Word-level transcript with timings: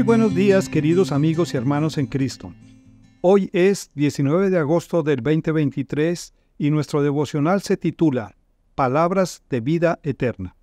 Muy 0.00 0.06
buenos 0.06 0.34
días 0.34 0.70
queridos 0.70 1.12
amigos 1.12 1.52
y 1.52 1.58
hermanos 1.58 1.98
en 1.98 2.06
Cristo. 2.06 2.54
Hoy 3.20 3.50
es 3.52 3.90
19 3.94 4.48
de 4.48 4.56
agosto 4.56 5.02
del 5.02 5.22
2023 5.22 6.32
y 6.56 6.70
nuestro 6.70 7.02
devocional 7.02 7.60
se 7.60 7.76
titula 7.76 8.34
Palabras 8.74 9.42
de 9.50 9.60
vida 9.60 10.00
eterna. 10.02 10.56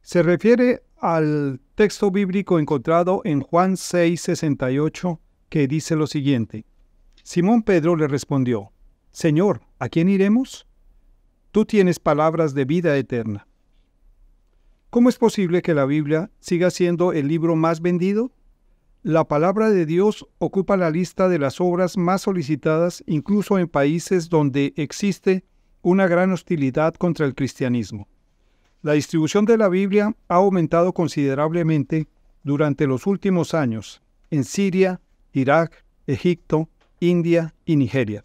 Se 0.00 0.22
refiere 0.22 0.84
al 0.96 1.60
texto 1.74 2.10
bíblico 2.10 2.58
encontrado 2.58 3.20
en 3.24 3.42
Juan 3.42 3.74
6:68 3.74 5.20
que 5.50 5.68
dice 5.68 5.96
lo 5.96 6.06
siguiente. 6.06 6.64
Simón 7.22 7.62
Pedro 7.62 7.94
le 7.94 8.08
respondió, 8.08 8.72
Señor, 9.12 9.60
¿a 9.78 9.90
quién 9.90 10.08
iremos? 10.08 10.66
Tú 11.52 11.66
tienes 11.66 11.98
palabras 11.98 12.54
de 12.54 12.64
vida 12.64 12.96
eterna. 12.96 13.46
¿Cómo 14.90 15.08
es 15.08 15.18
posible 15.18 15.62
que 15.62 15.74
la 15.74 15.84
Biblia 15.84 16.30
siga 16.40 16.70
siendo 16.70 17.12
el 17.12 17.28
libro 17.28 17.56
más 17.56 17.80
vendido? 17.80 18.30
La 19.02 19.24
palabra 19.28 19.70
de 19.70 19.84
Dios 19.84 20.26
ocupa 20.38 20.76
la 20.76 20.90
lista 20.90 21.28
de 21.28 21.38
las 21.38 21.60
obras 21.60 21.96
más 21.96 22.22
solicitadas 22.22 23.04
incluso 23.06 23.58
en 23.58 23.68
países 23.68 24.28
donde 24.28 24.72
existe 24.76 25.44
una 25.82 26.06
gran 26.06 26.32
hostilidad 26.32 26.94
contra 26.94 27.26
el 27.26 27.34
cristianismo. 27.34 28.08
La 28.82 28.92
distribución 28.92 29.44
de 29.44 29.58
la 29.58 29.68
Biblia 29.68 30.16
ha 30.28 30.34
aumentado 30.36 30.92
considerablemente 30.92 32.06
durante 32.42 32.86
los 32.86 33.06
últimos 33.06 33.54
años 33.54 34.02
en 34.30 34.44
Siria, 34.44 35.00
Irak, 35.32 35.84
Egipto, 36.06 36.68
India 37.00 37.54
y 37.64 37.76
Nigeria. 37.76 38.24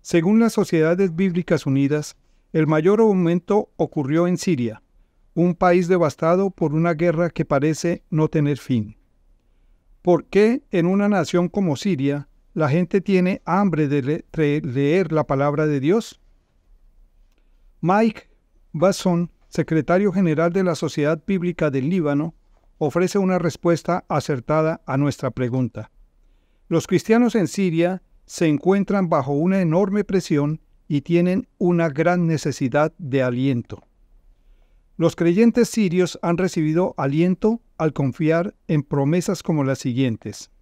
Según 0.00 0.40
las 0.40 0.52
Sociedades 0.52 1.14
Bíblicas 1.14 1.66
Unidas, 1.66 2.16
el 2.52 2.66
mayor 2.66 3.00
aumento 3.00 3.70
ocurrió 3.76 4.26
en 4.26 4.36
Siria, 4.36 4.82
un 5.34 5.54
país 5.54 5.88
devastado 5.88 6.50
por 6.50 6.74
una 6.74 6.94
guerra 6.94 7.30
que 7.30 7.44
parece 7.44 8.02
no 8.10 8.28
tener 8.28 8.58
fin. 8.58 8.96
¿Por 10.02 10.24
qué 10.26 10.62
en 10.70 10.86
una 10.86 11.08
nación 11.08 11.48
como 11.48 11.76
Siria 11.76 12.28
la 12.54 12.68
gente 12.68 13.00
tiene 13.00 13.40
hambre 13.44 13.88
de, 13.88 14.24
leer 14.62 15.12
la 15.12 15.24
palabra 15.24 15.66
de 15.66 15.80
Dios? 15.80 16.20
Mike 17.80 18.28
Basson, 18.72 19.30
secretario 19.48 20.12
general 20.12 20.52
de 20.52 20.64
la 20.64 20.74
Sociedad 20.74 21.22
Bíblica 21.26 21.70
del 21.70 21.88
Líbano, 21.88 22.34
ofrece 22.78 23.18
una 23.18 23.38
respuesta 23.38 24.04
acertada 24.08 24.82
a 24.86 24.96
nuestra 24.96 25.30
pregunta. 25.30 25.90
Los 26.68 26.86
cristianos 26.86 27.34
en 27.34 27.46
Siria 27.48 28.02
se 28.26 28.48
encuentran 28.48 29.08
bajo 29.08 29.32
una 29.32 29.60
enorme 29.60 30.04
presión 30.04 30.60
y 30.88 31.02
tienen 31.02 31.48
una 31.58 31.88
gran 31.88 32.26
necesidad 32.26 32.92
de 32.98 33.22
aliento. 33.22 33.82
Los 35.02 35.16
creyentes 35.16 35.68
sirios 35.68 36.16
han 36.22 36.38
recibido 36.38 36.94
aliento 36.96 37.60
al 37.76 37.92
confiar 37.92 38.54
en 38.68 38.84
promesas 38.84 39.42
como 39.42 39.64
las 39.64 39.80
siguientes. 39.80 40.52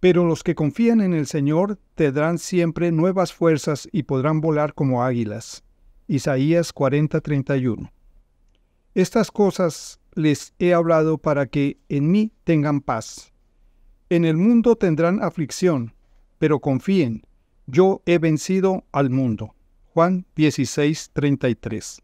Pero 0.00 0.24
los 0.24 0.42
que 0.42 0.54
confían 0.54 1.02
en 1.02 1.12
el 1.12 1.26
Señor 1.26 1.78
tendrán 1.96 2.38
siempre 2.38 2.90
nuevas 2.92 3.34
fuerzas 3.34 3.86
y 3.92 4.04
podrán 4.04 4.40
volar 4.40 4.72
como 4.72 5.04
águilas. 5.04 5.62
Isaías 6.08 6.72
40:31. 6.72 7.90
Estas 8.94 9.30
cosas 9.30 10.00
les 10.14 10.54
he 10.58 10.72
hablado 10.72 11.18
para 11.18 11.44
que 11.44 11.76
en 11.90 12.10
mí 12.10 12.32
tengan 12.44 12.80
paz. 12.80 13.34
En 14.08 14.24
el 14.24 14.38
mundo 14.38 14.76
tendrán 14.76 15.22
aflicción, 15.22 15.92
pero 16.38 16.60
confíen, 16.60 17.26
yo 17.66 18.00
he 18.06 18.16
vencido 18.16 18.86
al 18.92 19.10
mundo. 19.10 19.54
Juan 19.92 20.24
16:33. 20.36 22.00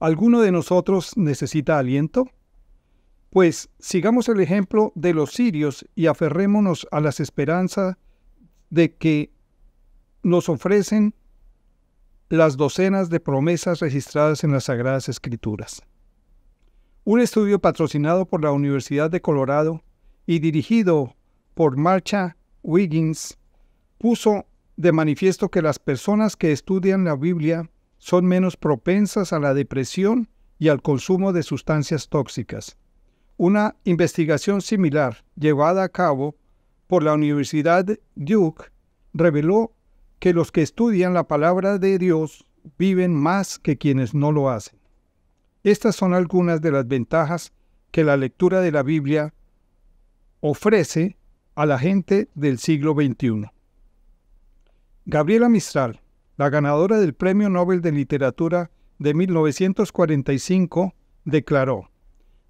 ¿Alguno 0.00 0.40
de 0.40 0.50
nosotros 0.50 1.14
necesita 1.18 1.78
aliento? 1.78 2.26
Pues 3.28 3.68
sigamos 3.78 4.30
el 4.30 4.40
ejemplo 4.40 4.92
de 4.94 5.12
los 5.12 5.32
sirios 5.32 5.86
y 5.94 6.06
aferrémonos 6.06 6.88
a 6.90 7.00
las 7.00 7.20
esperanzas 7.20 7.98
de 8.70 8.94
que 8.94 9.30
nos 10.22 10.48
ofrecen 10.48 11.14
las 12.30 12.56
docenas 12.56 13.10
de 13.10 13.20
promesas 13.20 13.80
registradas 13.80 14.42
en 14.42 14.52
las 14.52 14.64
Sagradas 14.64 15.10
Escrituras. 15.10 15.82
Un 17.04 17.20
estudio 17.20 17.58
patrocinado 17.58 18.24
por 18.24 18.42
la 18.42 18.52
Universidad 18.52 19.10
de 19.10 19.20
Colorado 19.20 19.82
y 20.26 20.38
dirigido 20.38 21.14
por 21.52 21.76
Marcha 21.76 22.38
Wiggins 22.62 23.36
puso 23.98 24.46
de 24.78 24.92
manifiesto 24.92 25.50
que 25.50 25.60
las 25.60 25.78
personas 25.78 26.36
que 26.36 26.52
estudian 26.52 27.04
la 27.04 27.16
Biblia 27.16 27.68
son 28.00 28.24
menos 28.24 28.56
propensas 28.56 29.32
a 29.32 29.38
la 29.38 29.54
depresión 29.54 30.28
y 30.58 30.68
al 30.68 30.82
consumo 30.82 31.32
de 31.32 31.44
sustancias 31.44 32.08
tóxicas. 32.08 32.76
Una 33.36 33.76
investigación 33.84 34.62
similar 34.62 35.24
llevada 35.36 35.84
a 35.84 35.88
cabo 35.88 36.34
por 36.86 37.02
la 37.02 37.14
Universidad 37.14 37.86
Duke 38.16 38.64
reveló 39.14 39.72
que 40.18 40.32
los 40.32 40.50
que 40.50 40.62
estudian 40.62 41.14
la 41.14 41.28
palabra 41.28 41.78
de 41.78 41.98
Dios 41.98 42.46
viven 42.78 43.14
más 43.14 43.58
que 43.58 43.78
quienes 43.78 44.14
no 44.14 44.32
lo 44.32 44.50
hacen. 44.50 44.78
Estas 45.62 45.94
son 45.94 46.14
algunas 46.14 46.60
de 46.60 46.72
las 46.72 46.88
ventajas 46.88 47.52
que 47.90 48.02
la 48.02 48.16
lectura 48.16 48.60
de 48.60 48.72
la 48.72 48.82
Biblia 48.82 49.34
ofrece 50.40 51.18
a 51.54 51.66
la 51.66 51.78
gente 51.78 52.30
del 52.34 52.58
siglo 52.58 52.94
XXI. 52.94 53.50
Gabriela 55.04 55.48
Mistral, 55.48 56.00
la 56.40 56.48
ganadora 56.48 56.98
del 56.98 57.12
Premio 57.12 57.50
Nobel 57.50 57.82
de 57.82 57.92
Literatura 57.92 58.70
de 58.98 59.12
1945, 59.12 60.94
declaró, 61.26 61.90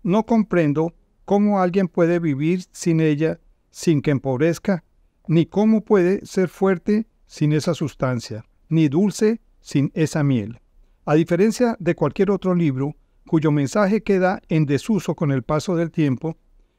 No 0.05 0.27
comprendo 0.27 0.95
cómo 1.25 1.61
alguien 1.61 1.89
puede 1.89 2.21
vivir 2.21 2.63
sin 2.71 3.01
ella 3.01 3.41
sin 3.73 4.01
que 4.01 4.13
empobrezca, 4.13 4.85
ni 5.27 5.45
cómo 5.45 5.81
puede 5.85 6.25
ser 6.25 6.49
fuerte 6.49 7.09
sin 7.27 7.53
esa 7.53 7.75
sustancia, 7.75 8.45
ni 8.69 8.87
dulce 8.87 9.41
sin 9.59 9.91
esa 9.95 10.23
miel. 10.23 10.61
A 11.05 11.15
diferencia 11.15 11.77
de 11.81 11.97
cualquier 11.97 12.31
otro 12.31 12.55
libro, 12.55 12.95
cuyo 13.27 13.51
mensaje 13.51 14.05
queda 14.05 14.41
en 14.49 14.67
desuso 14.67 15.17
con 15.17 15.33
el 15.33 15.43
paso 15.43 15.75
del 15.75 15.91
tiempo, 15.91 16.37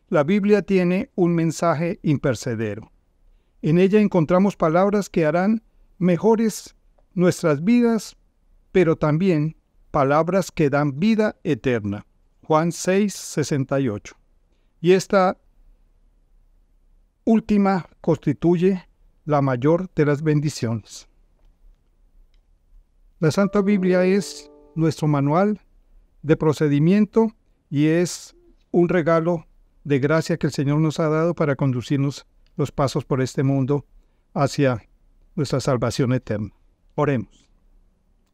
la 0.07 0.23
Biblia 0.23 0.61
tiene 0.61 1.09
un 1.15 1.35
mensaje 1.35 1.99
impercedero. 2.03 2.89
En 3.61 3.79
ella 3.79 3.99
encontramos 3.99 4.55
palabras 4.55 5.09
que 5.09 5.25
harán 5.25 5.61
mejores 5.97 6.73
nuestras 7.13 7.63
vidas, 7.63 8.15
pero 8.71 8.95
también 8.95 9.57
palabras 9.91 10.51
que 10.51 10.69
dan 10.69 10.99
vida 10.99 11.35
eterna. 11.43 12.05
Juan 12.43 12.71
6, 12.71 13.13
68. 13.13 14.15
Y 14.81 14.93
esta 14.93 15.37
última 17.23 17.87
constituye 18.01 18.87
la 19.25 19.41
mayor 19.41 19.89
de 19.95 20.05
las 20.05 20.23
bendiciones. 20.23 21.07
La 23.19 23.31
Santa 23.31 23.61
Biblia 23.61 24.03
es 24.03 24.51
nuestro 24.75 25.07
manual 25.07 25.61
de 26.23 26.35
procedimiento 26.37 27.31
y 27.69 27.87
es 27.87 28.35
un 28.71 28.89
regalo 28.89 29.45
de 29.83 29.99
gracia 29.99 30.37
que 30.37 30.47
el 30.47 30.53
Señor 30.53 30.79
nos 30.79 30.99
ha 30.99 31.09
dado 31.09 31.35
para 31.35 31.55
conducirnos 31.55 32.25
los 32.55 32.71
pasos 32.71 33.05
por 33.05 33.21
este 33.21 33.43
mundo 33.43 33.85
hacia 34.33 34.83
nuestra 35.35 35.59
salvación 35.59 36.13
eterna. 36.13 36.51
Oremos. 36.95 37.49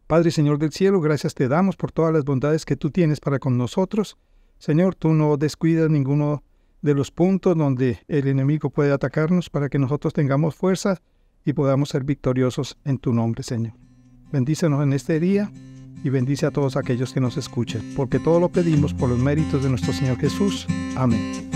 Padre 0.08 0.32
Señor 0.32 0.58
del 0.58 0.72
cielo, 0.72 1.02
gracias 1.02 1.36
te 1.36 1.48
damos 1.48 1.76
por 1.76 1.92
todas 1.92 2.14
las 2.14 2.24
bondades 2.24 2.66
que 2.66 2.78
tú 2.78 2.92
tienes 2.92 3.20
para 3.20 3.40
con 3.40 3.58
nosotros. 3.58 4.18
Señor, 4.58 4.96
tú 4.96 5.10
no 5.10 5.36
descuidas 5.38 5.90
ninguno 5.90 6.44
de 6.82 6.94
los 6.94 7.12
puntos 7.12 7.58
donde 7.58 8.00
el 8.08 8.28
enemigo 8.28 8.70
puede 8.70 8.92
atacarnos 8.92 9.50
para 9.50 9.70
que 9.70 9.80
nosotros 9.80 10.14
tengamos 10.14 10.56
fuerza 10.56 11.02
y 11.44 11.54
podamos 11.54 11.90
ser 11.90 12.04
victoriosos 12.04 12.78
en 12.86 12.98
tu 12.98 13.14
nombre, 13.14 13.44
Señor. 13.44 13.74
Bendícenos 14.32 14.84
en 14.84 14.94
este 14.94 15.20
día 15.20 15.52
y 16.04 16.10
bendice 16.10 16.46
a 16.46 16.52
todos 16.52 16.78
aquellos 16.78 17.14
que 17.14 17.20
nos 17.20 17.38
escuchen, 17.38 17.94
porque 17.96 18.20
todo 18.20 18.40
lo 18.40 18.50
pedimos 18.50 18.94
por 18.94 19.10
los 19.10 19.20
méritos 19.20 19.64
de 19.64 19.70
nuestro 19.70 19.94
Señor 19.94 20.18
Jesús. 20.18 20.68
Amén. 20.96 21.47